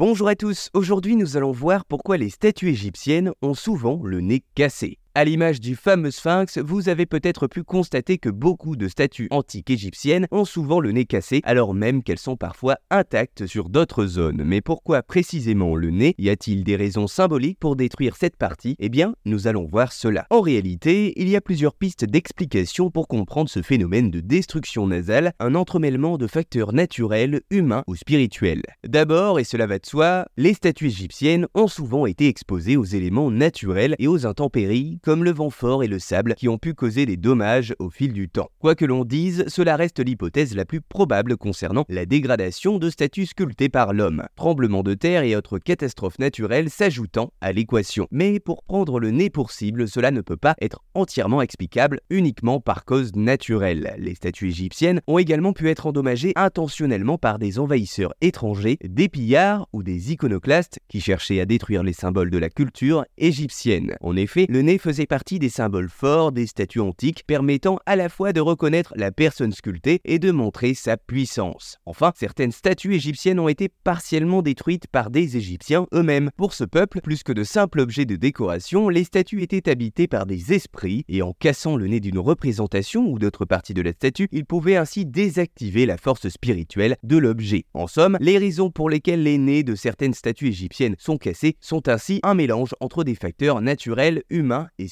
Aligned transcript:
Bonjour 0.00 0.28
à 0.28 0.34
tous, 0.34 0.70
aujourd'hui 0.72 1.14
nous 1.14 1.36
allons 1.36 1.52
voir 1.52 1.84
pourquoi 1.84 2.16
les 2.16 2.30
statues 2.30 2.70
égyptiennes 2.70 3.32
ont 3.42 3.52
souvent 3.52 4.00
le 4.02 4.22
nez 4.22 4.42
cassé. 4.54 4.99
À 5.16 5.24
l'image 5.24 5.58
du 5.58 5.74
fameux 5.74 6.12
sphinx, 6.12 6.58
vous 6.58 6.88
avez 6.88 7.04
peut-être 7.04 7.48
pu 7.48 7.64
constater 7.64 8.18
que 8.18 8.28
beaucoup 8.28 8.76
de 8.76 8.86
statues 8.86 9.26
antiques 9.32 9.68
égyptiennes 9.68 10.28
ont 10.30 10.44
souvent 10.44 10.78
le 10.78 10.92
nez 10.92 11.04
cassé, 11.04 11.40
alors 11.42 11.74
même 11.74 12.04
qu'elles 12.04 12.20
sont 12.20 12.36
parfois 12.36 12.76
intactes 12.90 13.44
sur 13.44 13.70
d'autres 13.70 14.06
zones. 14.06 14.44
Mais 14.44 14.60
pourquoi 14.60 15.02
précisément 15.02 15.74
le 15.74 15.90
nez? 15.90 16.14
Y 16.16 16.30
a-t-il 16.30 16.62
des 16.62 16.76
raisons 16.76 17.08
symboliques 17.08 17.58
pour 17.58 17.74
détruire 17.74 18.14
cette 18.14 18.36
partie? 18.36 18.76
Eh 18.78 18.88
bien, 18.88 19.16
nous 19.24 19.48
allons 19.48 19.66
voir 19.66 19.92
cela. 19.92 20.26
En 20.30 20.42
réalité, 20.42 21.12
il 21.20 21.28
y 21.28 21.34
a 21.34 21.40
plusieurs 21.40 21.74
pistes 21.74 22.04
d'explication 22.04 22.92
pour 22.92 23.08
comprendre 23.08 23.50
ce 23.50 23.62
phénomène 23.62 24.12
de 24.12 24.20
destruction 24.20 24.86
nasale, 24.86 25.32
un 25.40 25.56
entremêlement 25.56 26.18
de 26.18 26.28
facteurs 26.28 26.72
naturels, 26.72 27.40
humains 27.50 27.82
ou 27.88 27.96
spirituels. 27.96 28.62
D'abord, 28.86 29.40
et 29.40 29.44
cela 29.44 29.66
va 29.66 29.80
de 29.80 29.86
soi, 29.86 30.26
les 30.36 30.54
statues 30.54 30.86
égyptiennes 30.86 31.48
ont 31.56 31.66
souvent 31.66 32.06
été 32.06 32.28
exposées 32.28 32.76
aux 32.76 32.84
éléments 32.84 33.32
naturels 33.32 33.96
et 33.98 34.06
aux 34.06 34.24
intempéries 34.24 34.99
comme 35.02 35.24
le 35.24 35.32
vent 35.32 35.50
fort 35.50 35.82
et 35.82 35.88
le 35.88 35.98
sable 35.98 36.34
qui 36.34 36.48
ont 36.48 36.58
pu 36.58 36.74
causer 36.74 37.06
des 37.06 37.16
dommages 37.16 37.74
au 37.78 37.90
fil 37.90 38.12
du 38.12 38.28
temps. 38.28 38.50
Quoi 38.58 38.74
que 38.74 38.84
l'on 38.84 39.04
dise, 39.04 39.44
cela 39.48 39.76
reste 39.76 40.00
l'hypothèse 40.00 40.54
la 40.54 40.64
plus 40.64 40.80
probable 40.80 41.36
concernant 41.36 41.84
la 41.88 42.06
dégradation 42.06 42.78
de 42.78 42.90
statues 42.90 43.26
sculptées 43.26 43.68
par 43.68 43.92
l'homme, 43.92 44.24
tremblements 44.36 44.82
de 44.82 44.94
terre 44.94 45.22
et 45.22 45.36
autres 45.36 45.58
catastrophes 45.58 46.18
naturelles 46.18 46.70
s'ajoutant 46.70 47.32
à 47.40 47.52
l'équation. 47.52 48.06
Mais 48.10 48.40
pour 48.40 48.62
prendre 48.62 49.00
le 49.00 49.10
nez 49.10 49.30
pour 49.30 49.50
cible, 49.50 49.88
cela 49.88 50.10
ne 50.10 50.20
peut 50.20 50.36
pas 50.36 50.54
être 50.60 50.82
entièrement 50.94 51.42
explicable 51.42 52.00
uniquement 52.10 52.60
par 52.60 52.84
cause 52.84 53.14
naturelle. 53.14 53.94
Les 53.98 54.14
statues 54.14 54.48
égyptiennes 54.48 55.00
ont 55.06 55.18
également 55.18 55.52
pu 55.52 55.68
être 55.68 55.86
endommagées 55.86 56.32
intentionnellement 56.36 57.18
par 57.18 57.38
des 57.38 57.58
envahisseurs 57.58 58.14
étrangers, 58.20 58.78
des 58.82 59.08
pillards 59.08 59.66
ou 59.72 59.82
des 59.82 60.12
iconoclastes 60.12 60.80
qui 60.88 61.00
cherchaient 61.00 61.40
à 61.40 61.46
détruire 61.46 61.82
les 61.82 61.92
symboles 61.92 62.30
de 62.30 62.38
la 62.38 62.50
culture 62.50 63.04
égyptienne. 63.18 63.94
En 64.00 64.16
effet, 64.16 64.46
le 64.48 64.62
nez 64.62 64.78
partie 65.06 65.38
des 65.38 65.48
symboles 65.48 65.88
forts 65.88 66.32
des 66.32 66.46
statues 66.46 66.80
antiques, 66.80 67.24
permettant 67.26 67.78
à 67.86 67.96
la 67.96 68.08
fois 68.08 68.32
de 68.32 68.40
reconnaître 68.40 68.92
la 68.96 69.12
personne 69.12 69.52
sculptée 69.52 70.00
et 70.04 70.18
de 70.18 70.30
montrer 70.30 70.74
sa 70.74 70.96
puissance. 70.96 71.78
Enfin, 71.86 72.12
certaines 72.16 72.52
statues 72.52 72.94
égyptiennes 72.94 73.38
ont 73.38 73.48
été 73.48 73.68
partiellement 73.68 74.42
détruites 74.42 74.86
par 74.86 75.10
des 75.10 75.36
Égyptiens 75.36 75.86
eux-mêmes. 75.94 76.30
Pour 76.36 76.54
ce 76.54 76.64
peuple, 76.64 77.00
plus 77.00 77.22
que 77.22 77.32
de 77.32 77.44
simples 77.44 77.80
objets 77.80 78.04
de 78.04 78.16
décoration, 78.16 78.88
les 78.88 79.04
statues 79.04 79.42
étaient 79.42 79.70
habitées 79.70 80.08
par 80.08 80.26
des 80.26 80.52
esprits, 80.52 81.04
et 81.08 81.22
en 81.22 81.32
cassant 81.38 81.76
le 81.76 81.86
nez 81.86 82.00
d'une 82.00 82.18
représentation 82.18 83.06
ou 83.06 83.18
d'autres 83.18 83.44
parties 83.44 83.74
de 83.74 83.82
la 83.82 83.92
statue, 83.92 84.28
ils 84.32 84.46
pouvaient 84.46 84.76
ainsi 84.76 85.06
désactiver 85.06 85.86
la 85.86 85.96
force 85.96 86.28
spirituelle 86.28 86.96
de 87.02 87.16
l'objet. 87.16 87.64
En 87.74 87.86
somme, 87.86 88.18
les 88.20 88.38
raisons 88.38 88.70
pour 88.70 88.90
lesquelles 88.90 89.22
les 89.22 89.38
nez 89.38 89.62
de 89.62 89.74
certaines 89.74 90.14
statues 90.14 90.48
égyptiennes 90.48 90.96
sont 90.98 91.18
cassés 91.18 91.56
sont 91.60 91.88
ainsi 91.88 92.20
un 92.22 92.34
mélange 92.34 92.74
entre 92.80 93.04
des 93.04 93.14
facteurs 93.14 93.60
naturels, 93.60 94.22
humains 94.30 94.68
et 94.80 94.88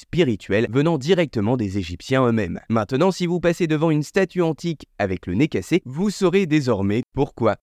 venant 0.71 0.99
directement 0.99 1.57
des 1.57 1.79
Égyptiens 1.79 2.27
eux-mêmes. 2.27 2.61
Maintenant, 2.69 3.11
si 3.11 3.27
vous 3.27 3.41
passez 3.41 3.67
devant 3.67 3.91
une 3.91 4.03
statue 4.03 4.43
antique 4.43 4.87
avec 4.99 5.27
le 5.27 5.35
nez 5.35 5.49
cassé, 5.49 5.81
vous 5.85 6.11
saurez 6.11 6.47
désormais 6.47 7.03
pourquoi. 7.15 7.57